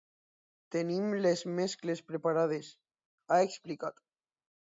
Tenim 0.75 1.11
les 1.25 1.43
mescles 1.59 2.01
preparades, 2.09 2.71
ha 3.35 3.39
explicat. 3.51 4.01